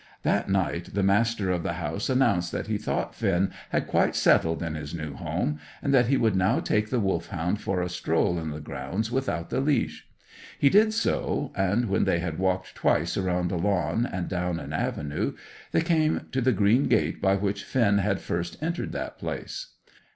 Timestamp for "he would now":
6.07-6.59